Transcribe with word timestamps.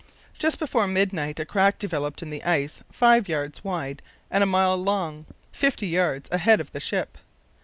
Just 0.39 0.57
before 0.57 0.87
midnight 0.87 1.39
a 1.39 1.45
crack 1.45 1.77
developed 1.77 2.23
in 2.23 2.31
the 2.31 2.43
ice 2.43 2.81
five 2.91 3.29
yards 3.29 3.63
wide 3.63 4.01
and 4.31 4.41
a 4.41 4.47
mile 4.47 4.75
long, 4.75 5.27
fifty 5.51 5.85
yards 5.85 6.27
ahead 6.31 6.59
of 6.59 6.71
the 6.71 6.79
ship. 6.79 7.19